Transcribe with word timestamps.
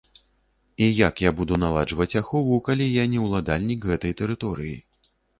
І 0.83 0.85
як 1.07 1.15
я 1.25 1.31
буду 1.41 1.59
наладжваць 1.63 2.15
ахову, 2.21 2.55
калі 2.69 2.87
я 2.87 3.03
не 3.11 3.19
ўладальнік 3.25 3.85
гэтай 3.91 4.15
тэрыторыі. 4.23 4.73